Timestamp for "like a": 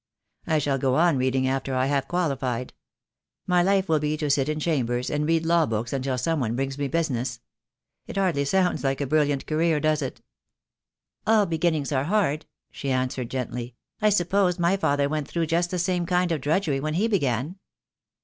8.83-9.05